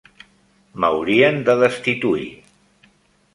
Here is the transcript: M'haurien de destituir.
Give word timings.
M'haurien 0.85 1.37
de 1.49 1.55
destituir. 1.65 2.25